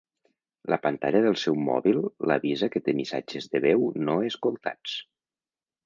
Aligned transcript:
La 0.73 0.79
pantalla 0.85 1.21
del 1.25 1.37
seu 1.41 1.59
mòbil 1.67 2.01
l'avisa 2.31 2.71
que 2.77 2.83
té 2.87 2.97
missatges 3.03 3.49
de 3.53 3.65
veu 3.69 3.87
no 4.09 4.21
escoltats. 4.35 5.01